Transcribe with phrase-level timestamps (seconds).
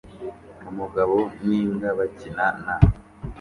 [0.69, 2.75] Umugabo n'imbwa bakina na